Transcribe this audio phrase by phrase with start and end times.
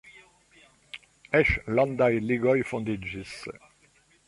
[1.41, 1.51] Eĉ
[1.81, 3.39] landaj ligoj fondiĝis.